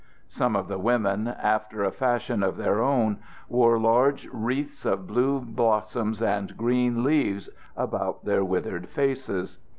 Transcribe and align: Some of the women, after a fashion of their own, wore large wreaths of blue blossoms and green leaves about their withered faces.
Some 0.29 0.55
of 0.55 0.67
the 0.67 0.79
women, 0.79 1.27
after 1.27 1.83
a 1.83 1.91
fashion 1.91 2.41
of 2.41 2.57
their 2.57 2.81
own, 2.81 3.19
wore 3.47 3.77
large 3.77 4.27
wreaths 4.33 4.83
of 4.83 5.05
blue 5.05 5.39
blossoms 5.39 6.23
and 6.23 6.57
green 6.57 7.03
leaves 7.03 7.51
about 7.77 8.25
their 8.25 8.43
withered 8.43 8.89
faces. 8.89 9.59